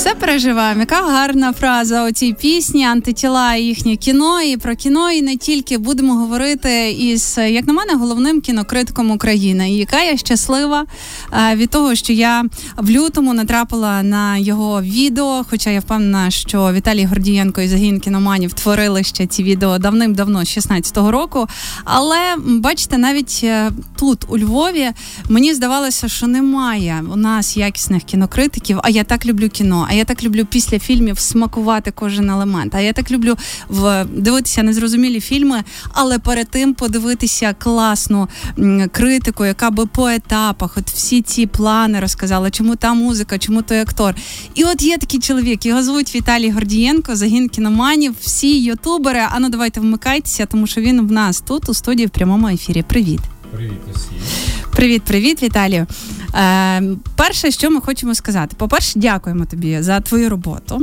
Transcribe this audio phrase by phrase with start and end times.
[0.00, 0.80] Все переживаємо.
[0.80, 4.42] Яка гарна фраза у цій пісні антитіла і їхнє кіно.
[4.42, 9.70] І про кіно, і не тільки будемо говорити із, як на мене, головним кінокритиком України.
[9.70, 10.84] І яка я щаслива
[11.32, 12.44] е, від того, що я
[12.76, 15.44] в лютому натрапила на його відео.
[15.50, 20.58] Хоча я впевнена, що Віталій Гордієнко і загін кіноманів творили ще ці відео давним-давно, з
[20.58, 21.46] 16-го року.
[21.84, 24.90] Але бачите, навіть е, тут у Львові
[25.28, 28.78] мені здавалося, що немає у нас якісних кінокритиків.
[28.82, 29.86] А я так люблю кіно.
[29.90, 32.74] А я так люблю після фільмів смакувати кожен елемент.
[32.74, 33.36] А я так люблю
[33.68, 38.28] в дивитися незрозумілі фільми, але перед тим подивитися класну
[38.92, 43.78] критику, яка би по етапах, от всі ці плани розказала, чому та музика, чому той
[43.78, 44.14] актор.
[44.54, 49.20] І от є такий чоловік, його звуть Віталій Гордієнко, загін кіноманів, всі ютубери.
[49.30, 52.82] А ну давайте вмикайтеся, тому що він в нас тут у студії в прямому ефірі.
[52.82, 53.20] Привіт.
[53.52, 54.12] Привіт, усім.
[54.80, 55.86] Привіт, привіт, Віталію.
[56.34, 56.82] Е,
[57.16, 60.78] Перше, що ми хочемо сказати, по-перше, дякуємо тобі за твою роботу.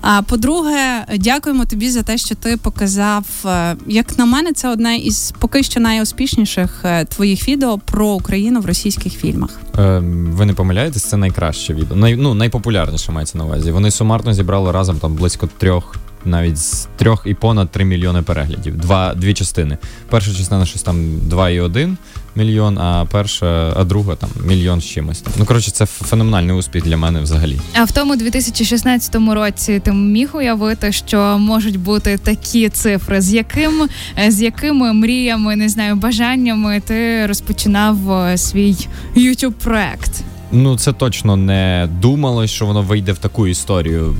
[0.00, 4.96] А по-друге, дякуємо тобі за те, що ти показав, е, як на мене, це одне
[4.96, 9.60] із поки що найуспішніших е, твоїх відео про Україну в російських фільмах.
[9.78, 9.98] Е,
[10.32, 11.96] Ви не помиляєтесь, це найкраще відео.
[11.96, 13.70] Най, ну, найпопулярніше мається на увазі.
[13.70, 18.76] Вони сумарно зібрали разом там близько трьох навіть з трьох і понад 3 мільйони переглядів.
[18.76, 19.78] Два дві частини.
[20.08, 20.96] Перша частина щось там
[21.30, 21.96] 2,1
[22.36, 25.24] мільйон, а перша, а друга там мільйон з чимось.
[25.38, 27.60] Ну коротше, це феноменальний успіх для мене взагалі.
[27.74, 33.88] А в тому 2016 році ти міг уявити, що можуть бути такі цифри, з яким
[34.28, 38.76] з якими мріями, не знаю, бажаннями ти розпочинав е, свій
[39.16, 40.22] youtube проект
[40.52, 44.16] Ну, це точно не думалось, що воно вийде в таку історію.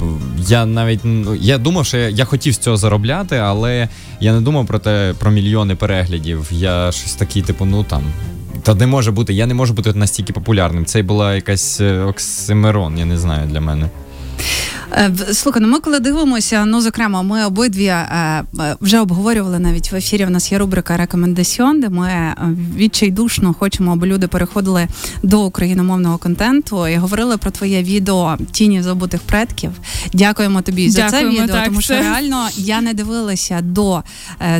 [0.49, 3.89] Я навіть ну, я думав, що я, я хотів з цього заробляти, але
[4.21, 6.49] я не думав про те про мільйони переглядів.
[6.51, 8.03] Я щось такий, типу, ну там.
[8.63, 10.85] Та не може бути, я не можу бути настільки популярним.
[10.85, 13.89] Це була якась е, оксимирон, я не знаю для мене.
[14.97, 17.95] Е, слухай, ну ми коли дивимося, ну зокрема, ми обидві е,
[18.61, 20.27] е, вже обговорювали навіть в ефірі.
[20.27, 22.35] У нас є рубрика Рекомендаціон, де ми
[22.77, 24.89] відчайдушно хочемо, аби люди переходили
[25.23, 29.71] до україномовного контенту і говорили про твоє відео Тіні забутих предків.
[30.13, 32.01] Дякуємо тобі Дякуємо, за це відео, так, тому що це...
[32.01, 34.03] реально я не дивилася до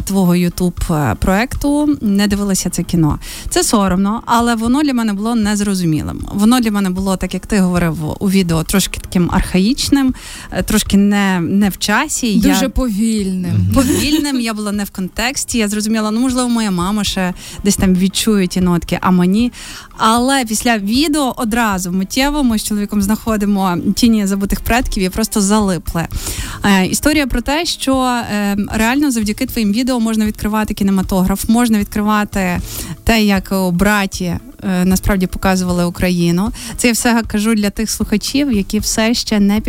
[0.05, 0.85] твого ютуб
[1.19, 3.19] проекту, не дивилася це кіно.
[3.51, 6.27] Це соромно, але воно для мене було незрозумілим.
[6.33, 10.15] Воно для мене було так, як ти говорив у відео, трошки таким архаїчним.
[10.53, 12.35] Е, трошки не не в часі.
[12.37, 12.69] Дуже я...
[12.69, 13.67] повільним.
[13.75, 15.59] Повільним, я була не в контексті.
[15.59, 17.35] Я зрозуміла, ну можливо, моя мама ще
[17.65, 19.53] десь там відчує ті нотки, а мені.
[19.97, 26.07] Але після відео одразу миттєво ми з чоловіком знаходимо тіні забутих предків і просто залипли.
[26.65, 32.61] Е, Історія про те, що е, реально завдяки твоїм відео можна відкривати кінематограф, можна відкривати
[33.05, 36.53] те, як у браті Е, насправді показували Україну.
[36.77, 39.61] Це я все кажу для тих слухачів, які все ще не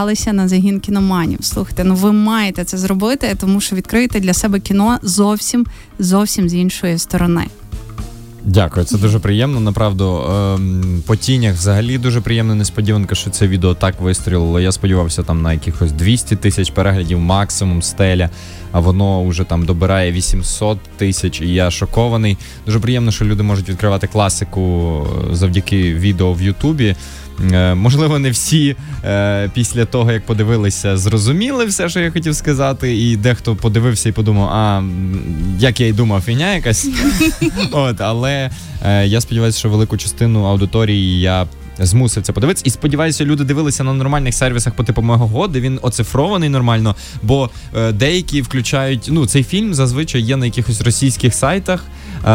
[0.00, 1.38] підписалися на загін кіноманів.
[1.42, 5.66] Слухайте, ну ви маєте це зробити, тому що відкриєте для себе кіно зовсім
[5.98, 7.46] зовсім з іншої сторони.
[8.44, 9.60] Дякую, це дуже приємно.
[9.60, 14.60] Направду ем, по тінях взагалі дуже приємна несподіванка, що це відео так вистрілило.
[14.60, 18.30] Я сподівався там на якихось 200 тисяч переглядів, максимум стеля.
[18.72, 21.40] А воно вже там добирає 800 тисяч.
[21.40, 22.36] І я шокований.
[22.66, 24.62] Дуже приємно, що люди можуть відкривати класику
[25.32, 26.96] е, завдяки відео в Ютубі.
[27.52, 32.96] Е, можливо, не всі е, після того, як подивилися, зрозуміли все, що я хотів сказати,
[32.96, 34.82] і дехто подивився і подумав, а
[35.58, 36.88] як я й думав, фіня якась.
[37.72, 38.50] От, Але
[38.86, 41.46] е, я сподіваюся, що велику частину аудиторії я.
[41.80, 42.62] Змусив це подивитися.
[42.66, 46.96] І сподіваюся, люди дивилися на нормальних сервісах по типу мого, де він оцифрований нормально.
[47.22, 51.84] Бо е, деякі включають ну цей фільм зазвичай є на якихось російських сайтах.
[52.24, 52.28] Е,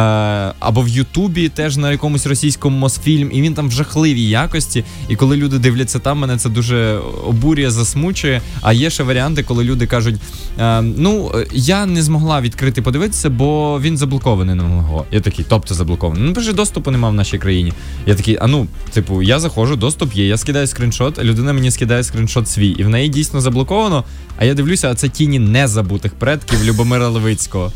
[0.59, 4.83] або в Ютубі теж на якомусь російському Мосфільм, і він там в жахливій якості.
[5.09, 8.41] І коли люди дивляться там, мене це дуже обурює, засмучує.
[8.61, 10.15] А є ще варіанти, коли люди кажуть:
[10.59, 15.05] е, ну я не змогла відкрити подивитися, бо він заблокований на мого.
[15.11, 16.23] Я такий, тобто заблокований.
[16.23, 17.73] Ну, пише, доступу немає в нашій країні.
[18.05, 20.27] Я такий, а ну, типу, я заходжу, доступ є.
[20.27, 24.03] Я скидаю скріншот, людина мені скидає скріншот свій, і в неї дійсно заблоковано.
[24.37, 27.71] А я дивлюся, а це тіні незабутих предків Любомира Левицького.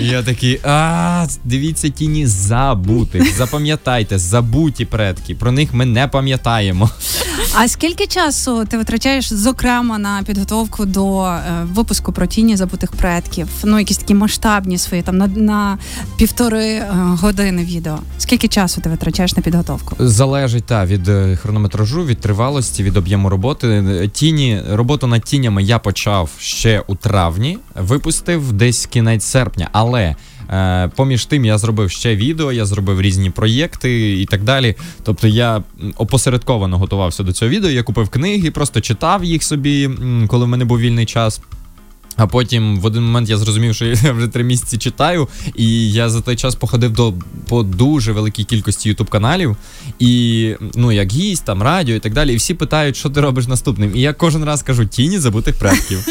[0.00, 3.36] І я такий, а дивіться, тіні забутих.
[3.36, 5.34] Запам'ятайте, забуті предки.
[5.34, 6.90] Про них ми не пам'ятаємо.
[7.54, 11.42] А скільки часу ти витрачаєш, зокрема, на підготовку до е,
[11.74, 13.48] випуску про тіні забутих предків?
[13.64, 15.78] Ну, якісь такі масштабні свої там на на
[16.16, 17.98] півтори е, години відео.
[18.18, 19.96] Скільки часу ти витрачаєш на підготовку?
[20.32, 24.10] Залежить та від е, хронометражу, від тривалості, від об'єму роботи.
[24.12, 30.14] Тіні роботу над тінями я почав ще у травні, випустив десь кінець серпня, але
[30.52, 34.74] Е, Поміж тим, я зробив ще відео, я зробив різні проєкти і так далі.
[35.02, 35.62] Тобто я
[35.96, 37.70] опосередковано готувався до цього відео.
[37.70, 39.90] Я купив книги, просто читав їх собі,
[40.26, 41.40] коли в мене був вільний час.
[42.16, 46.10] А потім в один момент я зрозумів, що я вже три місяці читаю, і я
[46.10, 47.14] за той час походив до
[47.48, 49.56] по дуже великій кількості ютуб каналів,
[49.98, 52.32] і ну як гість, там радіо і так далі.
[52.32, 53.96] І всі питають, що ти робиш наступним.
[53.96, 56.06] І я кожен раз кажу тіні забутих предків.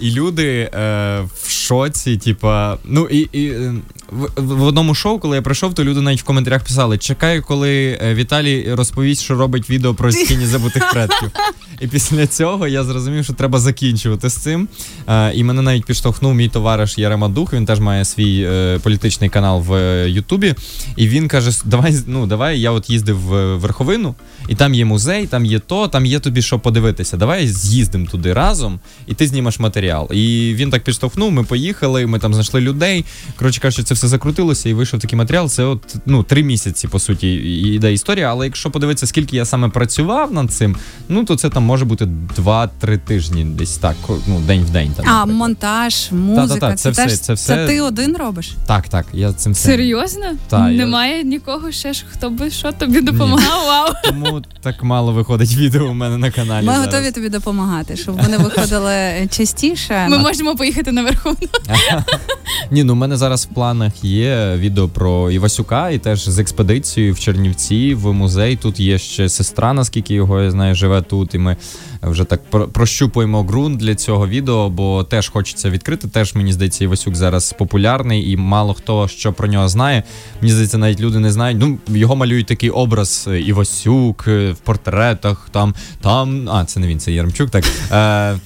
[0.00, 3.74] І люди е, в шоці, типа, ну і і е,
[4.10, 7.98] в, в одному шоу, коли я прийшов, то люди навіть в коментарях писали: чекаю, коли
[8.02, 11.30] е, Віталій розповість, що робить відео про тіні забутих предків.
[11.80, 14.68] І після цього я зрозумів, що треба закінчувати з цим.
[15.08, 17.52] Е, і мене навіть підштовхнув мій товариш Ярема Дух.
[17.52, 20.54] Він теж має свій е, політичний канал в е, Ютубі.
[20.96, 24.14] І він каже: Давай, ну давай, я от їздив в Верховину,
[24.48, 27.16] і там є музей, там є то, там є тобі що подивитися.
[27.16, 30.08] Давай з'їздимо туди разом, і ти знімеш матеріал.
[30.12, 31.32] І він так підштовхнув.
[31.32, 33.04] Ми поїхали, ми там знайшли людей.
[33.36, 35.48] Коротше кажучи, це все закрутилося і вийшов такий матеріал.
[35.48, 37.34] Це от ну три місяці, по суті,
[37.74, 38.30] іде історія.
[38.30, 40.76] Але якщо подивитися, скільки я саме працював над цим,
[41.08, 44.92] ну то це там може бути 2-3 тижні, десь так, ну день в день.
[44.96, 47.46] Там, а монтаж, музика, Та-та-та, це, це, все, це все.
[47.46, 48.54] це ти один робиш?
[48.66, 49.06] Так, так.
[49.12, 49.54] Я цим.
[49.54, 50.24] Серйозно?
[50.48, 53.66] Та, я- Немає нікого ще ж, хто би що тобі допомагав?
[53.66, 53.92] Вау.
[54.04, 56.66] Тому так мало виходить відео у мене на каналі.
[56.66, 56.86] Ми зараз.
[56.86, 60.06] готові тобі допомагати, щоб вони виходили частіше.
[60.08, 61.48] Ми можемо поїхати на Верховну.
[62.70, 67.14] Ні, ну у мене зараз в планах є відео про Івасюка і теж з експедицією
[67.14, 68.56] в Чернівці, в музей.
[68.56, 71.34] Тут є ще сестра, наскільки його я знаю, живе тут.
[71.34, 71.56] І ми
[72.02, 76.08] вже так прощупуємо ґрунт для цього відео, бо теж хочеться відкрити.
[76.08, 80.02] Теж мені здається, Івасюк зараз популярний і мало хто що про нього знає.
[80.40, 81.58] Мені здається, навіть люди не знають.
[81.60, 85.48] Ну його малюють такий образ е, Івасюк е, в портретах.
[85.52, 86.48] Там там.
[86.48, 87.50] А, це не він, це Єрмчук.
[87.50, 87.64] Так.
[87.92, 88.38] Е,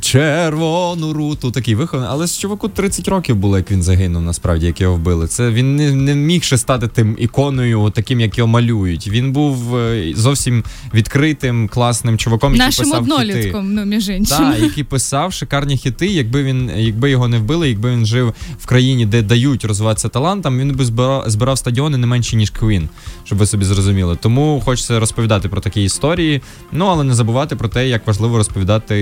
[0.00, 2.10] Червону руту, такий вихований.
[2.12, 5.26] Але з чуваку 30 років було, як він загинув, насправді, як його вбили.
[5.26, 9.08] Це він не, не міг ще стати тим іконою, таким, як його малюють.
[9.08, 10.64] Він був е, зовсім
[10.94, 13.14] відкритим, класним чуваком, який Нашим писав хіти.
[13.14, 14.36] однолітком, ну між іншим.
[14.38, 16.06] Так, який писав шикарні хіти.
[16.06, 20.58] Якби він, якби його не вбили, якби він жив в країні, де дають розвиватися талантам,
[20.58, 22.88] він би збирав, збирав стадіони не менше ніж Квін,
[23.24, 24.16] щоб ви собі зрозуміли.
[24.20, 26.42] Тому хочеться розповідати про такі історії.
[26.72, 28.94] Ну але не забувати про те, як важливо розповідати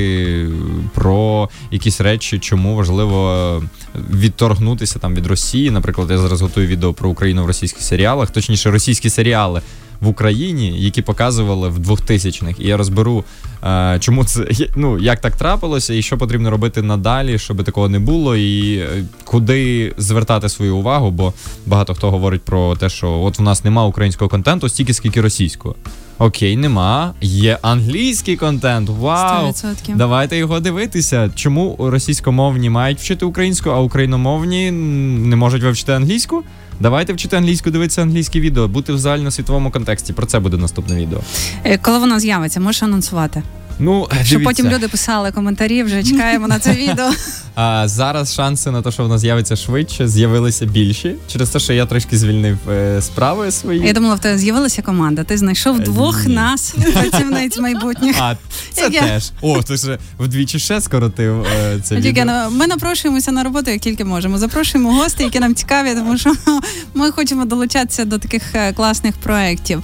[0.95, 3.63] про якісь речі, чому важливо
[4.11, 5.71] відторгнутися там від Росії.
[5.71, 9.63] Наприклад, я зараз готую відео про Україну в російських серіалах, точніше, російські серіали.
[10.01, 12.55] В Україні, які показували в 2000-х.
[12.59, 13.25] і я розберу,
[13.65, 14.47] е, чому це
[14.77, 19.05] ну як так трапилося, і що потрібно робити надалі, щоб такого не було, і е,
[19.25, 21.11] куди звертати свою увагу.
[21.11, 21.33] Бо
[21.67, 25.75] багато хто говорить про те, що от в нас нема українського контенту стільки, скільки російського.
[26.21, 27.15] Окей, нема.
[27.21, 28.89] Є англійський контент.
[28.89, 29.47] Вау!
[29.47, 29.75] 100%.
[29.97, 31.31] Давайте його дивитися.
[31.35, 36.43] Чому російськомовні мають вчити українську, а україномовні не можуть вивчити англійську?
[36.81, 40.13] Давайте вчити англійську, дивитися англійські відео, бути в загальносвітовому контексті.
[40.13, 41.19] Про це буде наступне відео.
[41.65, 43.43] Е, Коли воно з'явиться, можеш анонсувати.
[43.79, 44.39] Ну, Щоб дивіться.
[44.45, 47.11] потім люди писали коментарі, вже чекаємо на це відео.
[47.55, 51.87] А зараз шанси на те, що воно з'явиться швидше, з'явилися більші через те, що я
[51.87, 53.81] трошки звільнив е, справи свої.
[53.87, 55.25] Я думала, в тебе з'явилася команда.
[55.25, 56.35] Ти знайшов Е, двох ні.
[56.35, 58.17] нас, працівниць майбутніх.
[58.21, 58.37] А
[58.73, 59.31] це Як я- теж.
[59.41, 62.51] О, ти ж вдвічі ще скоротив е, це відео.
[62.51, 64.39] ми напрошуємося на роботу, як тільки можемо.
[64.39, 66.33] Запрошуємо гостей, які нам цікаві, тому що
[66.95, 68.43] ми хочемо долучатися до таких
[68.77, 69.83] класних проєктів.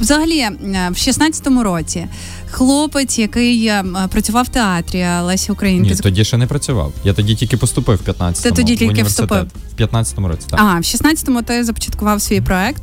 [0.00, 0.46] Взагалі,
[0.90, 2.06] в 16-му році
[2.50, 3.72] хлопець, який
[4.10, 6.87] працював в театрі Лесі Українки, Ні, тоді ще не працював.
[7.04, 8.42] Я тоді тільки поступив в 15-му.
[8.42, 9.46] Ти тоді тільки вступив?
[9.78, 10.60] В 15-му році, так.
[10.60, 12.82] А, в 16-му ти започаткував свій проект.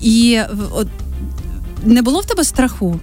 [0.00, 0.88] І от,
[1.84, 3.00] не було в тебе страху.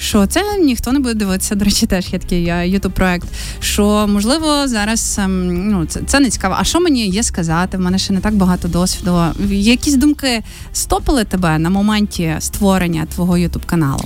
[0.00, 3.28] Що це ніхто не буде дивитися, до речі, теж є такий ютуб проект.
[3.60, 6.56] Що можливо зараз ем, ну це, це не цікаво.
[6.58, 7.76] А що мені є сказати?
[7.76, 9.24] В мене ще не так багато досвіду.
[9.50, 14.04] Якісь думки стопили тебе на моменті створення твого ютуб каналу?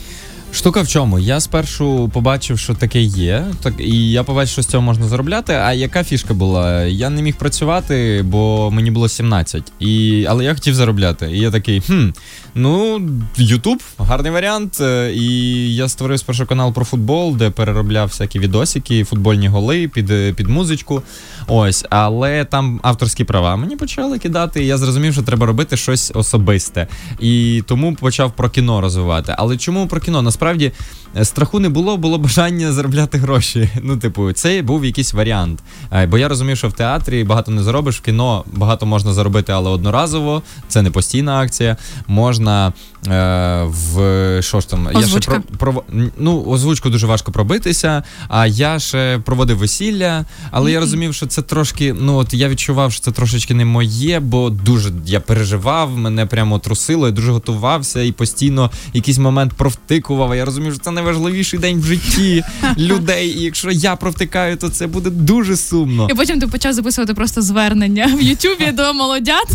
[0.54, 1.18] Штука в чому?
[1.18, 5.52] Я спершу побачив, що таке є, так і я побачив, що з цього можна заробляти.
[5.52, 6.82] А яка фішка була?
[6.82, 9.72] Я не міг працювати, бо мені було 17.
[9.80, 10.26] І...
[10.28, 11.30] Але я хотів заробляти.
[11.32, 12.08] І я такий, хм,
[12.54, 13.02] ну,
[13.36, 14.78] Ютуб, гарний варіант.
[14.80, 20.36] Е, І я створив спершу канал про футбол, де переробляв всякі відосики, футбольні голи під,
[20.36, 21.02] під музичку.
[21.46, 26.12] Ось, але там авторські права мені почали кидати, і я зрозумів, що треба робити щось
[26.14, 26.86] особисте.
[27.20, 29.34] І тому почав про кіно розвивати.
[29.38, 30.22] Але чому про кіно?
[30.22, 30.72] Насправді насправді
[31.16, 33.68] Е, страху не було, було бажання заробляти гроші.
[33.82, 35.62] Ну, типу, це був якийсь варіант.
[35.92, 39.52] Е, бо я розумів, що в театрі багато не заробиш, в кіно багато можна заробити,
[39.52, 40.42] але одноразово.
[40.68, 41.76] Це не постійна акція.
[42.06, 42.72] Можна
[43.08, 45.32] е, в що ж там, Озвучка.
[45.34, 45.82] я ще про, про
[46.18, 48.02] ну, озвучку дуже важко пробитися.
[48.28, 50.74] А я ще проводив весілля, але mm-hmm.
[50.74, 51.92] я розумів, що це трошки.
[51.92, 56.58] Ну от я відчував, що це трошечки не моє, бо дуже я переживав, мене прямо
[56.58, 60.33] трусило, я дуже готувався і постійно якийсь момент провтикував.
[60.34, 62.44] Я розумію, що це найважливіший день в житті
[62.78, 63.28] людей.
[63.28, 66.08] І якщо я провтикаю, то це буде дуже сумно.
[66.10, 69.46] І потім ти почав записувати просто звернення в Ютубі до молодят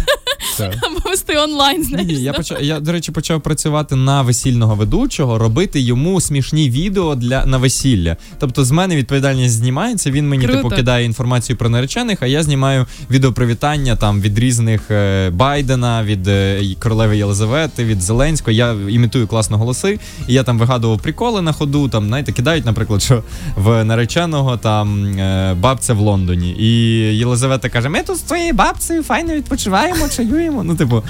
[0.59, 1.83] або вести онлайн.
[1.83, 2.07] знаєш.
[2.07, 2.61] Ні, я почав.
[2.63, 8.17] Я до речі почав працювати на весільного ведучого, робити йому смішні відео для на весілля.
[8.39, 10.11] Тобто, з мене відповідальність знімається.
[10.11, 10.57] Він мені Круто.
[10.63, 16.27] типу кидає інформацію про наречених, а я знімаю відеопривітання там від різних е, Байдена, від
[16.27, 18.51] е, королеви Єлизавети, від Зеленського.
[18.51, 21.89] Я імітую класно голоси, і я там вигадував приколи на ходу.
[21.89, 23.23] Там знаєте, кидають, наприклад, що
[23.55, 26.69] в нареченого там е, бабця в Лондоні, і
[27.17, 30.63] Єлизавета каже: Ми тут з твоєю бабцею файно відпочиваємо, чаюємо.
[30.63, 31.03] Ну, типу,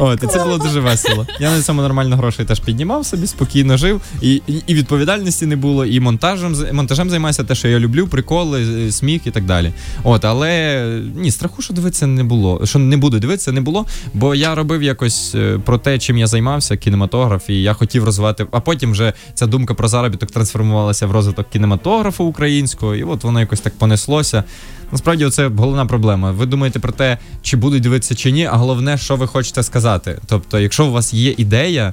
[0.00, 1.26] от і це було дуже весело.
[1.40, 5.56] Я на цьому нормально грошей теж піднімав собі, спокійно жив, і і, і відповідальності не
[5.56, 9.72] було, і монтажем монтажем займаюся те, що я люблю, приколи, сміх і так далі.
[10.02, 10.84] От, але
[11.16, 12.66] ні, страху, що дивитися не було.
[12.66, 13.86] Що не буду дивитися, не було.
[14.14, 18.46] Бо я робив якось е, про те, чим я займався, кінематограф, і я хотів розвивати.
[18.50, 23.40] А потім вже ця думка про заробіток трансформувалася в розвиток кінематографу українського, і от воно
[23.40, 24.44] якось так понеслося.
[24.92, 26.30] Насправді, це головна проблема.
[26.30, 30.20] Ви думаєте про те, чи будуть дивитися чи ні, а головне, що ви хочете сказати.
[30.26, 31.92] Тобто, якщо у вас є ідея,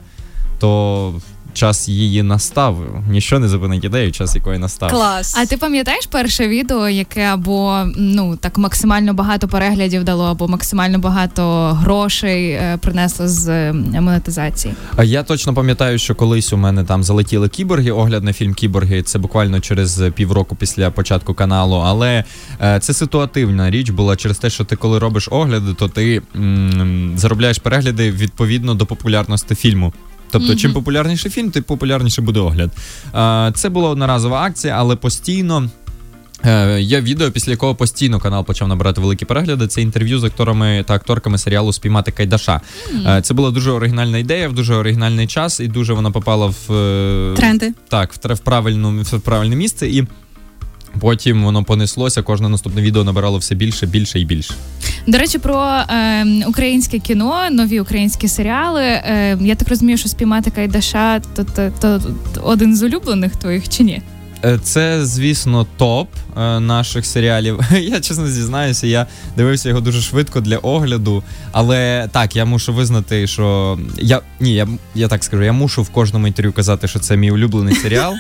[0.60, 1.14] то
[1.54, 2.78] час її настав.
[3.10, 4.90] Ніщо не зупинить ідею, час якої настав.
[4.90, 5.36] Клас.
[5.38, 11.00] А ти пам'ятаєш перше відео, яке або ну так максимально багато переглядів дало, або максимально
[11.00, 14.74] багато грошей е, принесло з е, монетизації?
[14.96, 17.92] А я точно пам'ятаю, що колись у мене там залетіли кіборги.
[17.92, 19.02] Огляд на фільм Кіборги.
[19.04, 21.76] Це буквально через півроку після початку каналу.
[21.86, 22.24] Але
[22.62, 27.14] е, це ситуативна річ була через те, що ти коли робиш огляди, то ти м-
[27.16, 29.94] заробляєш перегляди відповідно до популярності фільму.
[30.32, 30.56] Тобто, mm-hmm.
[30.56, 32.72] чим популярніший фільм, тим популярніше буде огляд.
[33.56, 35.70] Це була одноразова акція, але постійно.
[36.46, 39.68] Е, є відео, після якого постійно канал почав набирати великі перегляди.
[39.68, 42.62] Це інтерв'ю з акторами та акторками серіалу Спіймати Кайдаша.
[42.94, 43.22] Mm.
[43.22, 47.34] Це була дуже оригінальна ідея, в дуже оригінальний час, і дуже вона попала в е,
[47.36, 47.74] тренди.
[47.90, 49.88] Так, в правильну в правильне місце.
[49.88, 50.08] І
[51.00, 54.54] Потім воно понеслося, кожне наступне відео набирало все більше, більше і більше.
[55.08, 58.84] До речі, про е, українське кіно, нові українські серіали.
[58.84, 62.02] Е, я так розумію, що спіймати Кайдаша то, то, то,
[62.36, 64.02] то один з улюблених твоїх чи ні?
[64.46, 66.08] Е, це, звісно, топ
[66.38, 67.60] е, наших серіалів.
[67.72, 69.08] Я чесно зізнаюся, я
[69.38, 71.24] дивився його дуже швидко для огляду.
[71.52, 75.90] Але так, я мушу визнати, що я ні, я я так скажу, я мушу в
[75.90, 78.14] кожному інтерв'ю казати, що це мій улюблений серіал.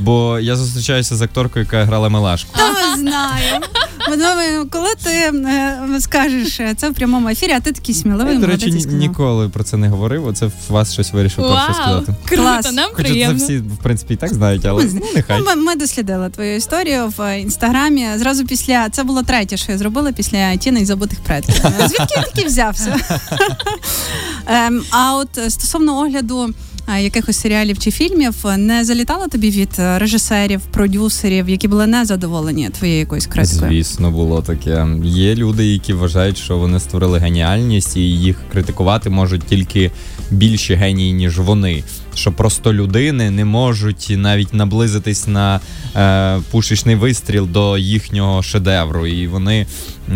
[0.00, 2.56] Бо я зустрічаюся з акторкою, яка грала Мелашку.
[2.56, 3.60] Та знаю.
[4.08, 8.34] Ми коли ти е, скажеш е, це в прямому ефірі, а ти такий сміливий.
[8.34, 10.26] Я, До речі, ні, ніколи про це не говорив.
[10.26, 12.14] Оце в вас щось вирішив Вау, перше сказати.
[12.24, 13.38] Круто, нам Хоча приємно.
[13.38, 15.42] це всі в принципі і так знають, але ми, ну, нехай.
[15.42, 18.06] Ми, ми дослідили твою історію в інстаграмі.
[18.16, 21.54] Зразу після це було третє, що я зробила після тіни і забутих предків.
[21.78, 22.96] Звідки я такий взявся?
[24.46, 26.54] ем, а от стосовно огляду
[26.88, 32.98] якихось серіалів чи фільмів не залітало тобі від е, режисерів, продюсерів, які були незадоволені твоєю
[32.98, 33.70] якоюсь критикою?
[33.70, 34.86] Звісно, було таке.
[35.04, 39.90] Є люди, які вважають, що вони створили геніальність, і їх критикувати можуть тільки
[40.30, 45.60] більші генії, ніж вони що просто людини не можуть навіть наблизитись на
[45.96, 49.66] е, пушечний вистріл до їхнього шедевру, і вони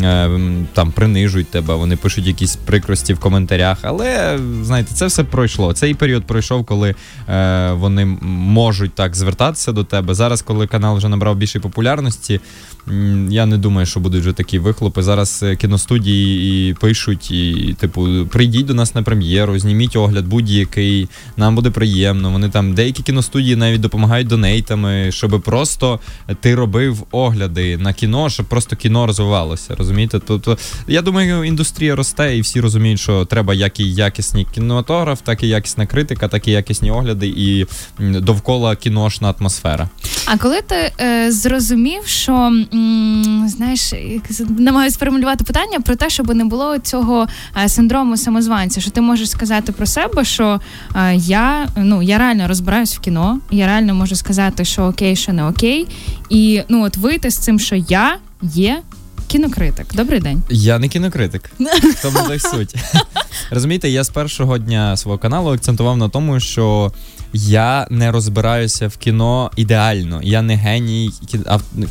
[0.02, 0.30] е,
[0.72, 3.78] там принижують тебе, вони пишуть якісь прикрості в коментарях.
[3.82, 5.72] Але знаєте, це все пройшло.
[5.72, 6.94] Цей період пройшов, коли
[7.28, 10.14] е, вони можуть так звертатися до тебе.
[10.14, 12.40] Зараз, коли канал вже набрав більшої популярності.
[13.30, 15.02] Я не думаю, що будуть вже такі вихлопи.
[15.02, 21.08] Зараз е, кіностудії і пишуть, і типу, прийдіть до нас на прем'єру, зніміть огляд будь-який.
[21.36, 21.83] Нам буде приємно.
[22.12, 26.00] Вони там деякі кіностудії навіть допомагають донейтами, щоб просто
[26.40, 29.74] ти робив огляди на кіно, щоб просто кіно розвивалося.
[29.78, 30.20] Розумієте?
[30.26, 35.42] Тобто, я думаю, індустрія росте, і всі розуміють, що треба як і якісний кінематограф, так
[35.42, 37.66] і якісна критика, так і якісні огляди, і
[37.98, 39.88] довкола кіношна атмосфера.
[40.26, 42.52] А коли ти е, зрозумів, що
[43.46, 43.94] знаєш,
[44.58, 47.26] намагаюся сформулювати питання про те, щоб не було цього
[47.64, 50.60] е, синдрому самозванця, що ти можеш сказати про себе, що
[50.96, 55.32] е, я ну я реально розбираюсь в кіно, я реально можу сказати, що окей, що
[55.32, 55.86] не окей,
[56.30, 58.82] і ну от вийти з цим, що я є.
[59.26, 60.42] Кінокритик, добрий день.
[60.50, 61.50] Я не кінокритик.
[62.02, 62.74] Тому буде суть.
[63.50, 66.92] Розумієте, я з першого дня свого каналу акцентував на тому, що
[67.34, 70.20] я не розбираюся в кіно ідеально.
[70.22, 71.10] Я не геній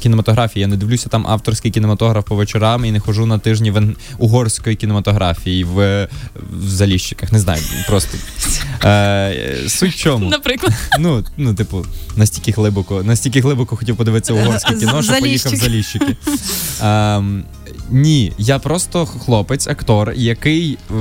[0.01, 0.61] кінематографії.
[0.61, 4.75] Я не дивлюся там авторський кінематограф по вечорам і не хожу на тижні в угорської
[4.75, 7.31] кінематографії в в Заліщиках.
[7.31, 8.17] Не знаю, просто
[8.85, 10.29] Е, суть чому.
[10.29, 10.73] Наприклад.
[10.99, 11.85] Ну, ну, типу,
[12.15, 16.17] настільки глибоко, настільки глибоко хотів подивитися угорське кіно, що поїхав в Заліщики.
[16.81, 17.23] Е,
[17.91, 20.93] ні, я просто хлопець, актор, який е,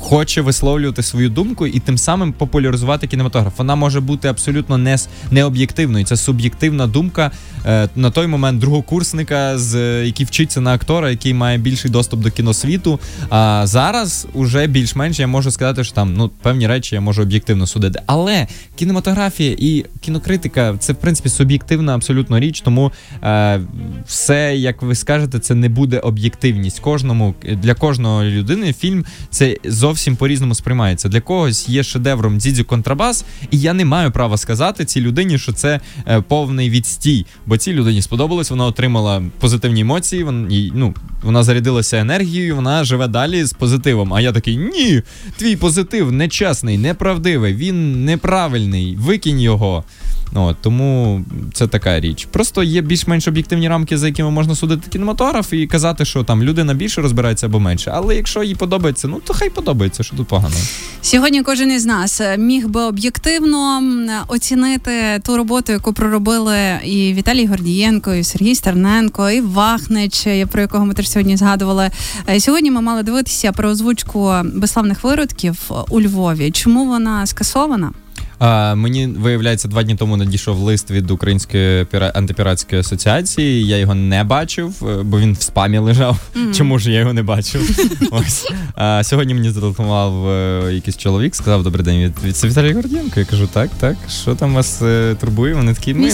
[0.00, 3.58] хоче висловлювати свою думку і тим самим популяризувати кінематограф.
[3.58, 4.96] Вона може бути абсолютно не
[5.30, 6.04] не об'єктивною.
[6.04, 7.30] Це суб'єктивна думка
[7.66, 12.30] е, на той момент другокурсника, з який вчиться на актора, який має більший доступ до
[12.30, 13.00] кіносвіту.
[13.30, 17.66] А зараз уже більш-менш я можу сказати, що там ну певні речі я можу об'єктивно
[17.66, 18.02] судити.
[18.06, 22.60] Але кінематографія і кінокритика це в принципі суб'єктивна абсолютно річ.
[22.60, 22.92] Тому
[23.22, 23.60] е,
[24.06, 26.80] все, як ви скажете, це не буде об'єктивність.
[26.80, 31.08] Кожному для кожної людини фільм це зовсім по-різному сприймається.
[31.08, 35.52] Для когось є шедевром дідзю контрабас, і я не маю права сказати цій людині, що
[35.52, 37.26] це е, повний відстій.
[37.46, 40.24] Бо цій людині сподобалось, вона отримала позитивні емоції.
[40.24, 44.14] Вона ну вона зарядилася енергією, вона живе далі з позитивом.
[44.14, 45.02] А я такий ні,
[45.36, 48.96] твій позитив нечесний, неправдивий, він неправильний.
[48.96, 49.84] Викинь його.
[50.32, 52.28] Ну, Тому це така річ.
[52.30, 56.74] Просто є більш-менш об'єктивні рамки, за якими можна судити кінематограф і казати, що там людина
[56.74, 57.90] більше розбирається або менше.
[57.94, 60.54] Але якщо їй подобається, ну то хай подобається, що тут погано.
[61.02, 63.82] Сьогодні кожен із нас е, міг би об'єктивно
[64.28, 70.60] оцінити ту роботу, яку проробили і Віталій Гордієнко, і Сергій Стерненко, і Вахнич, е, про
[70.60, 71.90] якого ми теж сьогодні згадували.
[72.28, 76.50] Е, сьогодні ми мали дивитися про озвучку безславних виродків у Львові.
[76.50, 77.92] Чому вона скасована?
[78.40, 83.66] А, Мені виявляється, два дні тому надійшов лист від Української антипіратської асоціації.
[83.66, 86.20] Я його не бачив, е, бо він в спамі лежав.
[86.34, 86.54] Mm-hmm.
[86.54, 87.80] Чому ж я його не бачив?
[88.10, 93.20] Ось а сьогодні мені зателефонував е, якийсь чоловік, сказав Добрий день від від Віталія Гордієнко.
[93.20, 93.96] Я кажу, так, так.
[94.08, 95.54] Що там вас е, турбує?
[95.54, 96.12] Вони такі ми,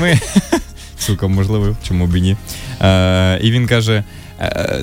[0.00, 0.20] ми
[0.98, 2.36] сука, можливо, чому б і ні.
[2.80, 4.04] Е, І він каже.
[4.40, 4.80] Е,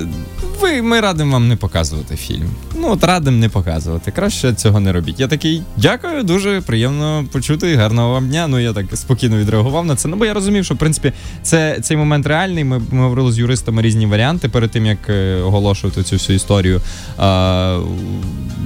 [0.62, 2.50] ви ми радимо вам не показувати фільм.
[2.76, 4.12] Ну от радимо не показувати.
[4.12, 5.20] Краще цього не робіть.
[5.20, 7.76] Я такий дякую, дуже приємно почути.
[7.76, 8.48] Гарного вам дня.
[8.48, 10.08] Ну я так спокійно відреагував на це.
[10.08, 12.64] Ну бо я розумів, що в принципі це цей момент реальний.
[12.64, 16.82] Ми ми говорили з юристами різні варіанти перед тим як е, оголошувати цю всю історію.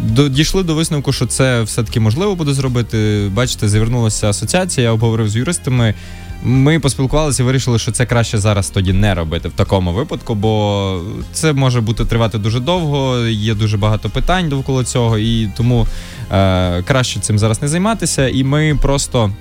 [0.04, 3.30] До, Дійшли до висновку, що це все таки можливо буде зробити.
[3.34, 4.88] Бачите, звернулася асоціація.
[4.88, 5.94] Я обговорив з юристами.
[6.44, 11.02] Ми поспілкувалися і вирішили, що це краще зараз тоді не робити в такому випадку, бо
[11.34, 15.88] це може бути тривати дуже довго, є дуже багато питань довкола цього, і тому
[16.32, 18.28] е, краще цим зараз не займатися.
[18.28, 19.32] І ми просто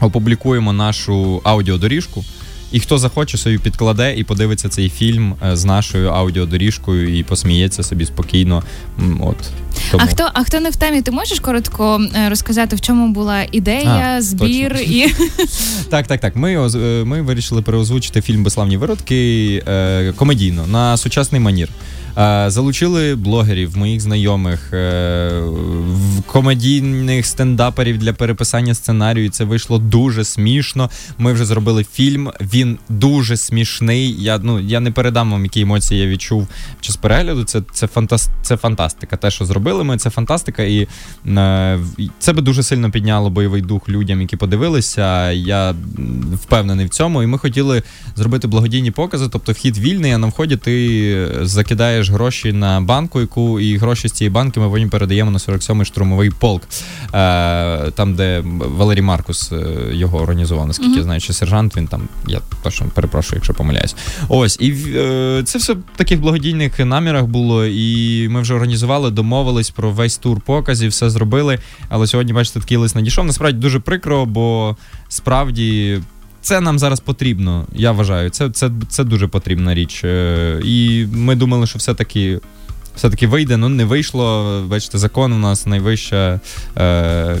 [0.00, 2.24] опублікуємо нашу аудіодоріжку.
[2.72, 7.82] І хто захоче, собі підкладе і подивиться цей фільм е, з нашою аудіодоріжкою і посміється
[7.82, 8.62] собі спокійно.
[9.20, 9.36] От
[9.90, 10.04] тому.
[10.04, 11.02] А хто а хто не в темі?
[11.02, 14.92] Ти можеш коротко е, розказати, в чому була ідея, а, збір точно.
[14.92, 15.14] і
[15.90, 16.36] так, так, так.
[16.36, 21.68] Ми е, ми вирішили переозвучити фільм Безславні виродки комедійно на сучасний манір.
[22.46, 25.42] Залучили блогерів, моїх знайомих, е,
[26.26, 29.30] комедійних стендаперів для переписання сценарію.
[29.30, 30.90] Це вийшло дуже смішно.
[31.18, 32.32] Ми вже зробили фільм.
[32.40, 34.22] Він дуже смішний.
[34.22, 36.48] Я ну я не передам вам, які емоції я відчув
[36.80, 37.44] час перегляду.
[37.44, 39.16] Це це, фантаст, це фантастика.
[39.16, 40.88] Те, що зробили ми, це фантастика, і
[41.26, 41.78] е,
[42.18, 45.30] це би дуже сильно підняло бойовий дух людям, які подивилися.
[45.30, 45.74] Я
[46.34, 47.22] впевнений в цьому.
[47.22, 47.82] І ми хотіли
[48.16, 49.28] зробити благодійні покази.
[49.28, 54.08] Тобто, вхід вільний, а на вході ти закидаєш вкладаєш гроші на банку, яку і гроші
[54.08, 56.62] з цієї банки ми потім передаємо на 47-й штурмовий полк,
[57.14, 60.96] е, там, де Валерій Маркус е, його організував, наскільки mm-hmm.
[60.96, 62.08] я знаю, чи сержант він там.
[62.26, 63.96] Я точно перепрошую, якщо помиляюсь.
[64.28, 67.66] Ось і е, це все в таких благодійних намірах було.
[67.66, 71.58] І ми вже організували, домовились про весь тур показів, все зробили.
[71.88, 73.24] Але сьогодні, бачите, такий лист надійшов.
[73.24, 74.76] Насправді дуже прикро, бо
[75.08, 76.00] справді
[76.42, 77.66] це нам зараз потрібно.
[77.74, 80.04] Я вважаю, це це, це дуже потрібна річ.
[80.04, 82.40] Е, і ми думали, що все-таки.
[82.96, 84.62] Все-таки вийде, ну не вийшло.
[84.66, 86.40] Бачите, закон у нас найвища,
[86.78, 87.36] е,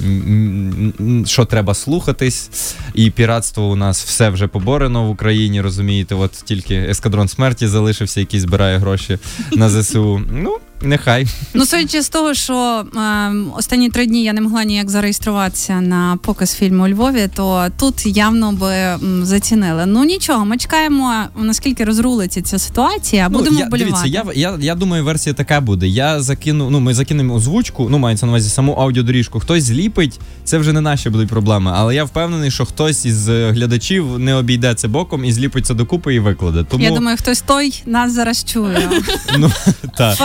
[1.26, 6.14] що треба слухатись, і піратство у нас все вже поборено в Україні, розумієте?
[6.14, 9.18] От тільки ескадрон смерті залишився, який збирає гроші
[9.52, 10.22] на ЗСУ.
[10.30, 11.26] Ну, Нехай.
[11.54, 16.18] Ну, судячи з того, що е, останні три дні я не могла ніяк зареєструватися на
[16.22, 19.86] показ фільму у Львові, то тут явно би м, зацінили.
[19.86, 23.28] Ну нічого, ми чекаємо, наскільки розрулиться ця ситуація.
[23.30, 24.02] Ну, будемо я, вболівати.
[24.10, 25.86] Дивіться, я я, я думаю, версія така буде.
[25.88, 29.40] Я закину, ну ми закинемо озвучку, ну мається на увазі саму аудіодоріжку.
[29.40, 31.72] Хтось зліпить, це вже не наші будуть проблеми.
[31.74, 36.14] Але я впевнений, що хтось із глядачів не обійде це боком і зліпить це докупи
[36.14, 36.64] і викладе.
[36.64, 38.90] Тому я думаю, хтось той нас зараз чує.
[39.38, 39.52] Ну
[39.96, 40.16] так.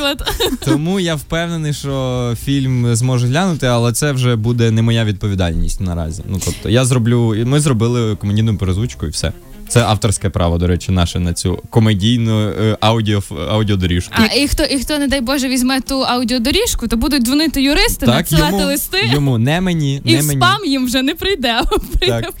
[0.00, 0.58] Наприклад.
[0.64, 6.22] Тому я впевнений, що фільм зможу глянути, але це вже буде не моя відповідальність наразі.
[6.28, 9.32] Ну тобто, я зроблю, ми зробили комедійну перезвучку і все.
[9.70, 14.14] Це авторське право, до речі, наше на цю комедійну е, аудіо, аудіодоріжку.
[14.16, 18.06] А і хто, і хто, не дай Боже, візьме ту аудіодоріжку, то будуть дзвонити юристи,
[18.06, 20.40] надсилати йому, листи, йому не мені, і не в мені.
[20.40, 21.60] спам їм вже не прийде
[21.98, 22.32] при Так.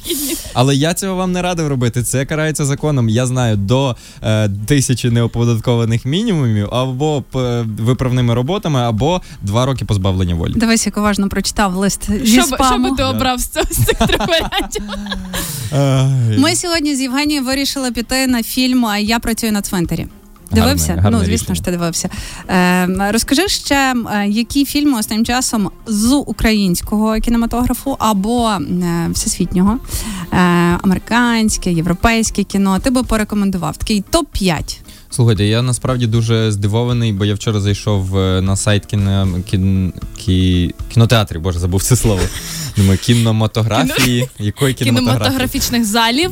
[0.54, 2.02] Але я цього вам не радив робити.
[2.02, 3.08] Це карається законом.
[3.08, 10.34] Я знаю до е, тисячі неоподаткованих мінімумів або п- виправними роботами, або два роки позбавлення
[10.34, 10.52] волі.
[10.56, 14.28] Дивись, як уважно прочитав лист зі Що, що би ти обрав з цього цих трьох
[14.28, 14.82] варіантів?
[16.38, 20.06] Ми сьогодні з Євгенією вирішила піти на фільм Я працюю на цвинтарі.
[20.50, 20.94] Гарне- Дивився?
[20.94, 21.54] гарне ну, звісно рішення.
[21.54, 22.08] ж, ти дивився.
[22.48, 28.60] Е, розкажи ще, е, які фільми останнім часом з українського кінематографу або е,
[29.12, 29.78] всесвітнього,
[30.32, 30.36] е,
[30.82, 32.78] американське, європейське кіно.
[32.78, 34.78] Ти би порекомендував такий топ-5.
[35.12, 40.74] Слухайте, я насправді дуже здивований, бо я вчора зайшов е, на сайт кіно, кін, кі,
[40.88, 42.20] кінотеатрів, боже, забув це слово.
[42.76, 44.28] Думаю, кінематографії.
[44.38, 45.18] Якої кінематографії?
[45.18, 46.30] Кінематографічних залів.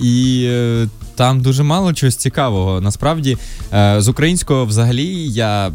[0.00, 2.80] І е, там дуже мало чогось цікавого.
[2.80, 3.36] Насправді,
[3.72, 5.72] е, з українського взагалі я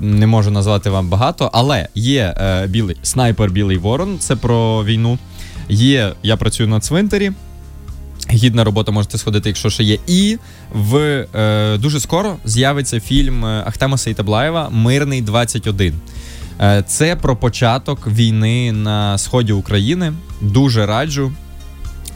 [0.00, 2.34] не можу назвати вам багато, але є
[2.68, 5.18] білий снайпер Білий Ворон, це про війну.
[5.68, 7.32] Є Я працюю на цвинтарі.
[8.34, 9.98] Гідна робота можете сходити, якщо ще є.
[10.06, 10.38] І
[10.72, 10.96] в
[11.34, 15.94] е, дуже скоро з'явиться фільм е, Ахтема Сейтаблаєва Мирний 21.
[16.60, 20.12] Е, це про початок війни на сході України.
[20.40, 21.32] Дуже раджу.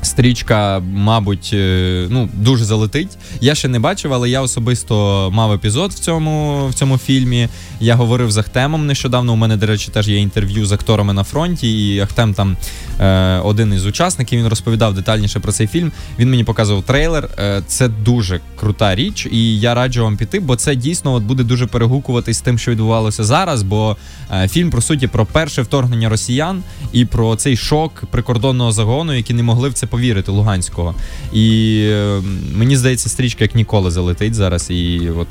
[0.02, 3.18] Стрічка, мабуть, е, ну дуже залетить.
[3.40, 7.48] Я ще не бачив, але я особисто мав епізод в цьому в цьому фільмі.
[7.80, 9.32] Я говорив з Ахтемом нещодавно.
[9.32, 11.94] У мене, до речі, теж є інтерв'ю з акторами на фронті.
[11.94, 12.56] І Ахтем там
[13.00, 14.38] е, один із учасників.
[14.38, 15.92] Він розповідав детальніше про цей фільм.
[16.18, 17.28] Він мені показував трейлер.
[17.38, 21.42] Е, це дуже крута річ, і я раджу вам піти, бо це дійсно от буде
[21.42, 23.62] дуже перегукуватись з тим, що відбувалося зараз.
[23.62, 23.96] Бо
[24.32, 29.34] е, фільм по суті про перше вторгнення росіян і про цей шок прикордонного загону, які
[29.34, 30.94] не могли в це повірити Луганського.
[31.32, 32.20] І е,
[32.54, 35.28] мені здається, стрічка як ніколи залетить зараз і от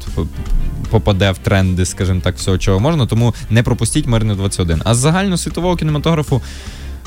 [0.89, 3.05] попаде в тренди, скажімо так, всього чого можна.
[3.05, 4.81] Тому не пропустіть мирне 21.
[4.85, 6.41] А з загальносвітового кінематографу.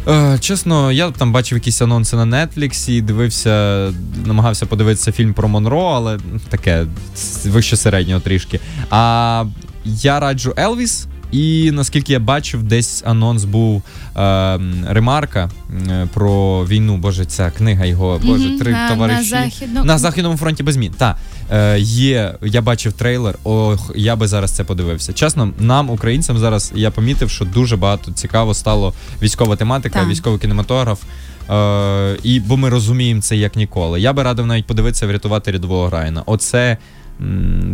[0.09, 3.93] Е, чесно, я там бачив якісь анонси на Нетфліксі, дивився,
[4.27, 6.87] намагався подивитися фільм про Монро, але таке
[7.45, 8.61] вище середнього трішки.
[8.91, 9.45] А
[9.85, 11.07] я раджу Елвіс.
[11.33, 13.83] І наскільки я бачив, десь анонс був
[14.17, 15.51] е, ремарка
[15.91, 16.97] е, про війну.
[16.97, 19.35] Боже, ця книга його, боже, три на, товариші.
[19.35, 19.85] На, західну...
[19.85, 20.95] На західному фронті без змін.
[20.99, 21.17] Так,
[21.53, 22.35] е, є.
[22.43, 23.39] Я бачив трейлер.
[23.45, 25.13] Ох, я би зараз це подивився.
[25.13, 30.09] Чесно, нам, українцям, зараз я помітив, що дуже багато цікаво стало військова тематика, Так.
[30.09, 31.03] військовий кінематограф.
[31.51, 34.01] Е, і бо ми розуміємо це як ніколи.
[34.01, 36.23] Я би радив навіть подивитися врятувати рядового Райана.
[36.27, 36.77] Оце.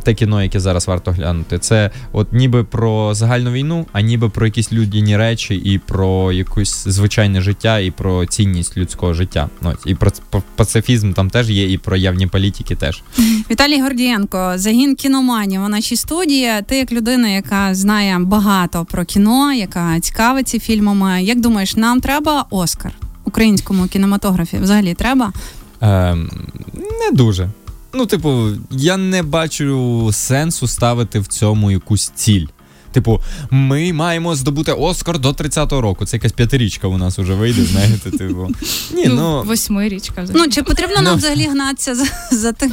[0.03, 4.47] Те кіно, яке зараз варто глянути, це от ніби про загальну війну, а ніби про
[4.47, 9.49] якісь людяні речі, і про якусь звичайне життя, і про цінність людського життя.
[9.63, 10.11] Ну, і про
[10.57, 13.03] пацифізм там теж є, і про явні політики теж.
[13.51, 16.51] Віталій Гордієнко, загін кіноманів у нашій студії.
[16.67, 21.23] Ти як людина, яка знає багато про кіно, яка цікавиться фільмами.
[21.23, 22.93] Як думаєш, нам треба Оскар
[23.25, 24.59] українському кінематографі?
[24.59, 25.33] Взагалі треба?
[25.81, 26.31] Ем,
[26.75, 27.51] не дуже.
[27.97, 32.47] Ну, типу, я не бачу сенсу ставити в цьому якусь ціль.
[32.93, 36.07] Типу, ми маємо здобути Оскар до 30-го року.
[36.07, 38.49] Це якась п'ятирічка у нас вже вийде, знаєте, типу.
[38.95, 39.43] Ні, Ну, ну.
[39.47, 40.27] восьмирічка.
[40.35, 41.15] Ну чи потрібно нам Ну.
[41.15, 42.73] взагалі гнатися за, за тим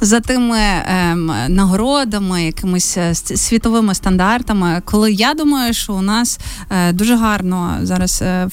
[0.00, 4.82] за тими ем, нагородами, якимись е, світовими стандартами?
[4.84, 6.38] Коли я думаю, що у нас
[6.70, 8.48] е, дуже гарно зараз е,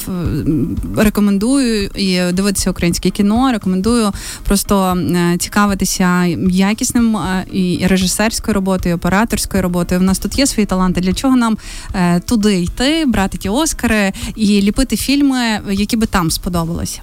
[0.98, 4.12] рекомендую і дивитися українське кіно, рекомендую
[4.44, 10.02] просто е, цікавитися якісним е, і режисерською роботою, і операторською роботою.
[10.02, 11.02] У нас тут є свої таланти.
[11.02, 11.58] Для чого нам
[11.96, 17.02] е, туди йти, брати ті Оскари і ліпити фільми, які би там сподобалися?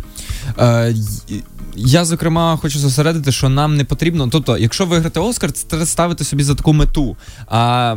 [1.80, 4.28] Я, зокрема, хочу зосередити, що нам не потрібно.
[4.28, 7.16] Тобто, якщо виграти Оскар, це треба ставити собі за таку мету.
[7.46, 7.96] А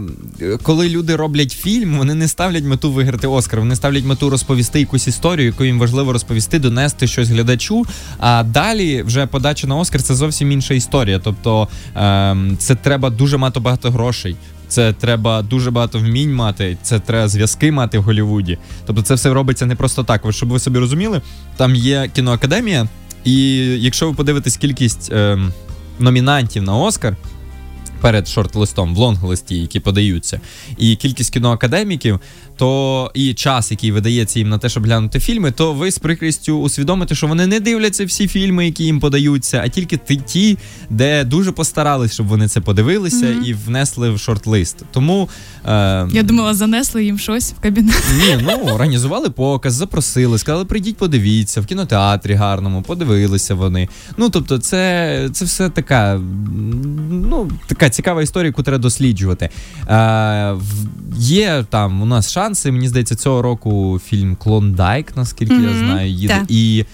[0.63, 5.08] коли люди роблять фільм, вони не ставлять мету виграти Оскар, вони ставлять мету розповісти якусь
[5.08, 7.86] історію, яку їм важливо розповісти, донести щось глядачу.
[8.20, 11.20] А далі вже подача на Оскар це зовсім інша історія.
[11.20, 14.36] Тобто ем, це треба дуже мати багато грошей.
[14.67, 18.58] Це треба дуже багато вмінь мати, це треба зв'язки мати в Голлівуді.
[18.86, 20.22] Тобто це все робиться не просто так.
[20.30, 21.22] Щоб ви собі розуміли,
[21.58, 22.88] там є кіноакадемія,
[23.24, 25.40] і якщо ви подивитесь кількість е,
[26.00, 27.18] номінантів на Оскар,
[28.02, 30.42] перед шорт-листом в лонг-листі, які подаються,
[30.78, 32.20] і кількість кіноакадеміків,
[32.58, 36.60] то і час, який видається їм на те, щоб глянути фільми, то ви з прикрістю
[36.60, 40.58] усвідомите, що вони не дивляться всі фільми, які їм подаються, а тільки ті,
[40.90, 43.44] де дуже постарались, щоб вони це подивилися mm-hmm.
[43.44, 44.76] і внесли в шорт-лист.
[44.92, 45.30] Тому
[45.66, 48.04] е, я думала, занесли їм щось в кабінет.
[48.18, 53.90] Ні, ну організували показ, запросили, сказали, прийдіть, подивіться в кінотеатрі гарному, подивилися вони.
[54.18, 56.22] Ну тобто, це це все така,
[57.12, 59.49] ну така цікава історія, яку треба досліджувати.
[59.89, 60.56] Е,
[61.17, 62.71] Є там у нас шанси.
[62.71, 65.80] Мені здається, цього року фільм Клондайк, наскільки mm-hmm.
[65.80, 66.34] я знаю, їде.
[66.34, 66.45] Так.
[66.49, 66.86] І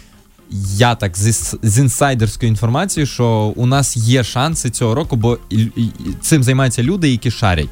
[0.77, 5.61] я так з, з інсайдерською інформацією, що у нас є шанси цього року, бо і,
[5.61, 7.69] і, цим займаються люди, які шарять.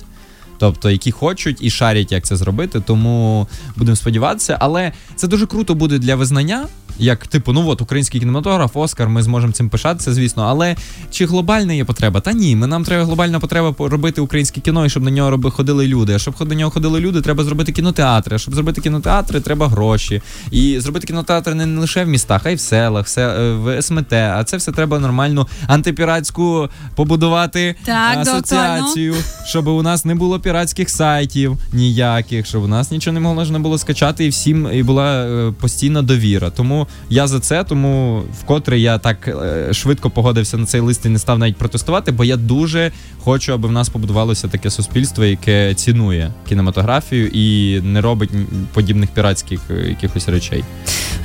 [0.57, 4.57] Тобто, які хочуть і шарять, як це зробити, тому будемо сподіватися.
[4.59, 6.67] Але це дуже круто буде для визнання
[6.99, 10.43] як типу, ну от український кінематограф, Оскар, ми зможемо цим пишатися, звісно.
[10.43, 10.75] Але
[11.11, 12.21] чи глобальна є потреба?
[12.21, 15.51] Та ні, ми нам треба глобальна потреба робити українське кіно, і щоб на нього роби
[15.51, 16.13] ходили люди.
[16.13, 18.35] А щоб до нього ходили люди, треба зробити кінотеатри.
[18.35, 20.21] А щоб зробити кінотеатри, треба гроші.
[20.51, 24.13] І зробити кінотеатри не лише в містах, а й в селах, все е, в СМТ.
[24.13, 30.39] А це все треба нормальну антипіратську побудувати так, асоціацію, доктор, щоб у нас не було
[30.39, 35.25] піратських сайтів ніяких, щоб у нас нічого не можна було скачати, і всім і була
[35.25, 36.49] е, постійна довіра.
[36.49, 41.09] Тому я за це, тому вкотре я так е, швидко погодився на цей лист і
[41.09, 42.91] не став навіть протестувати, бо я дуже
[43.23, 48.29] хочу, аби в нас побудувалося таке суспільство, яке цінує кінематографію і не робить
[48.73, 50.63] подібних піратських е, якихось речей.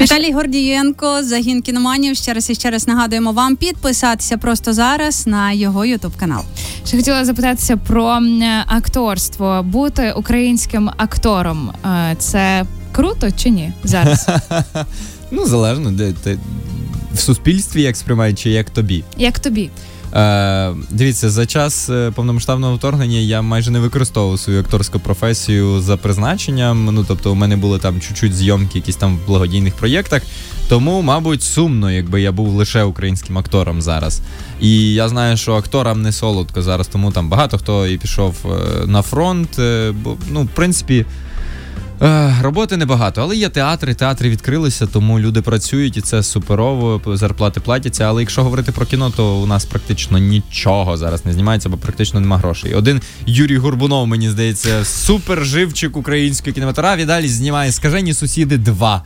[0.01, 2.17] Віталій Гордієнко, загін кіноманів.
[2.17, 6.43] Ще раз і ще раз нагадуємо вам підписатися просто зараз на його ютуб канал.
[6.87, 8.19] Ще хотіла запитатися про
[8.67, 9.63] акторство.
[9.63, 14.29] Бути українським актором е, це круто чи ні зараз?
[15.31, 16.39] Ну, залежно, де ти
[17.15, 19.05] в суспільстві як сприймають, чи як тобі.
[19.17, 19.71] Як тобі.
[20.15, 25.97] Е, Дивіться, за час е, повномасштабного вторгнення я майже не використовував свою акторську професію за
[25.97, 26.85] призначенням.
[26.85, 30.23] Ну тобто, у мене були там чуть-чуть зйомки, якісь там в благодійних проєктах.
[30.69, 34.21] Тому, мабуть, сумно, якби я був лише українським актором зараз.
[34.61, 38.87] І я знаю, що акторам не солодко зараз, тому там багато хто і пішов е,
[38.87, 39.59] на фронт.
[39.59, 41.07] Е, бо ну, в принципі.
[42.43, 43.95] Роботи небагато, але є театри.
[43.95, 47.01] Театри відкрилися, тому люди працюють і це суперово.
[47.17, 48.05] Зарплати платяться.
[48.05, 52.21] Але якщо говорити про кіно, то у нас практично нічого зараз не знімається, бо практично
[52.21, 52.75] нема грошей.
[52.75, 57.07] Один Юрій Горбунов, мені здається, супер живчик української кінематографії.
[57.07, 59.01] Далі знімає скажені сусіди 2».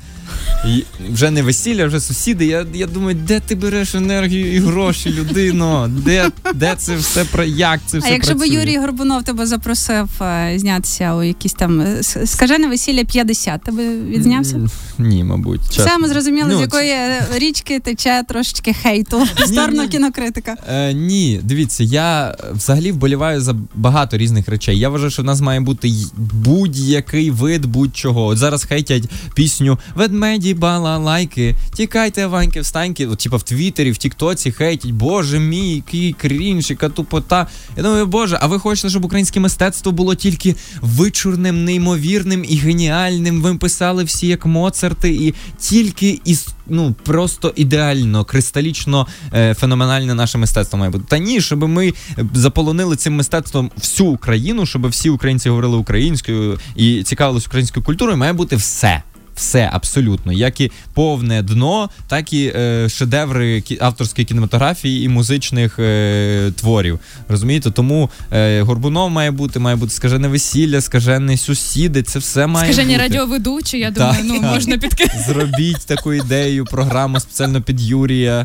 [0.68, 2.46] І Вже не весілля, вже сусіди.
[2.46, 5.90] Я я думаю, де ти береш енергію і гроші, людино?
[6.04, 8.08] Де де це все про як це все?
[8.08, 8.56] А якщо працює?
[8.56, 13.96] би Юрій Горбунов тебе запросив е, знятися у якісь там е, скажене весілля 50, тебе
[13.96, 14.68] відзнявся?
[14.98, 15.60] Ні, мабуть.
[15.68, 15.84] Чесно.
[15.84, 20.56] Все, ми зрозуміли, ну, з якої е, річки тече трошечки хейту в сторону кінокритика.
[20.68, 24.78] Е, Ні, дивіться, я взагалі вболіваю за багато різних речей.
[24.78, 25.92] Я вважаю, що в нас має бути
[26.32, 28.24] будь-який вид будь-чого.
[28.26, 29.78] От зараз хейтять пісню
[30.24, 33.06] ведмеді, балалайки, тікайте, ваньки, встаньки.
[33.06, 37.46] От, типа в Твіттері, в Тіктоці хейтять, боже мій, який крінж, яка тупота.
[37.76, 43.42] Я думаю, боже, а ви хочете, щоб українське мистецтво було тільки вичурним, неймовірним і геніальним?
[43.42, 50.38] Ви писали всі як Моцарти, і тільки із ну просто ідеально, кристалічно е, феноменальне наше
[50.38, 51.04] мистецтво має бути.
[51.08, 51.92] Та ні, щоб ми
[52.34, 58.32] заполонили цим мистецтвом всю Україну, щоб всі українці говорили українською і цікавились українською культурою, має
[58.32, 59.02] бути все
[59.34, 66.52] все абсолютно, як і повне дно, так і е, шедеври авторської кінематографії і музичних е,
[66.56, 66.98] творів.
[67.28, 67.70] Розумієте?
[67.70, 72.02] Тому е, Горбунов має бути, має бути скажене весілля, скажені сусіди.
[72.02, 73.02] Це все має скажені бути.
[73.02, 73.78] радіоведучі.
[73.78, 74.50] Я думаю, так, ну так.
[74.50, 74.94] можна під
[75.26, 78.42] зробіть таку ідею, програму спеціально під Юрія.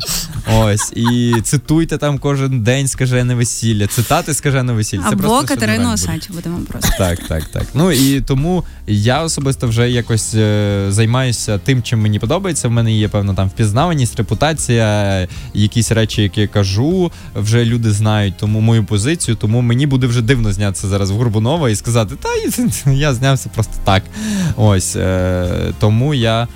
[0.58, 3.86] Ось і цитуйте там кожен день скажене весілля.
[3.86, 5.02] Цитати скажене весілля.
[5.02, 6.90] Це Або Катерину Осадчу будемо просто.
[6.98, 7.66] Так, так, так.
[7.74, 10.34] Ну і тому я особисто вже якось.
[10.34, 12.68] Е, займаюся тим, чим мені подобається.
[12.68, 18.34] В мене є певна там впізнаваність, репутація, якісь речі, які я кажу, вже люди знають
[18.36, 19.36] тому мою позицію.
[19.36, 23.74] Тому мені буде вже дивно знятися зараз в Горбунова і сказати, та я знявся просто
[23.84, 24.02] так.
[24.56, 26.48] Ось е, тому я.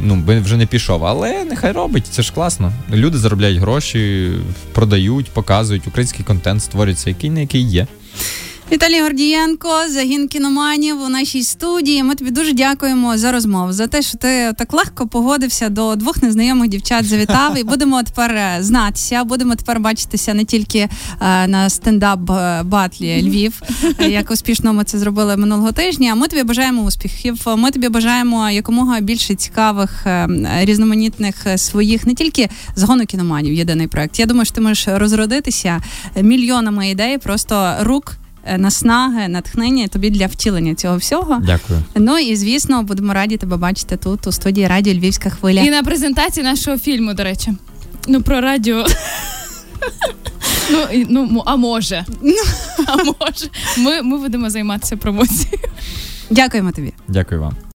[0.00, 2.72] Ну, вже не пішов, але нехай робить, це ж класно.
[2.92, 4.30] Люди заробляють гроші,
[4.72, 7.86] продають, показують український контент, створюється, який не який є.
[8.72, 12.02] Віталій Гордієнко, загін кіноманів у нашій студії.
[12.02, 16.22] Ми тобі дуже дякуємо за розмову, за те, що ти так легко погодився до двох
[16.22, 17.04] незнайомих дівчат.
[17.04, 19.24] Завітав і будемо тепер е, знатися.
[19.24, 20.88] Будемо тепер бачитися не тільки е,
[21.46, 23.62] на стендап е, батлі Львів,
[24.08, 26.14] як успішно ми це зробили минулого тижня.
[26.14, 27.42] Ми тобі бажаємо успіхів.
[27.56, 30.06] Ми тобі бажаємо якомога більше цікавих
[30.60, 33.54] різноманітних своїх, не тільки згону кіноманів.
[33.54, 34.18] Єдиний проект.
[34.18, 35.82] Я думаю, що ти можеш розродитися
[36.16, 38.16] мільйонами ідей, просто рук.
[38.44, 41.42] Е, Наснаги, натхнення тобі для втілення цього всього.
[41.46, 41.82] Дякую.
[41.96, 45.60] Ну і звісно, будемо раді тебе бачити тут у студії Радіо Львівська хвиля.
[45.60, 47.52] І на презентації нашого фільму, до речі.
[48.08, 48.86] Ну, про радіо.
[50.70, 52.04] Ну, ну, а може.
[52.86, 53.48] А може.
[53.78, 55.58] Ми, ми будемо займатися промоцією.
[56.30, 56.92] Дякуємо тобі.
[57.08, 57.56] Дякую вам.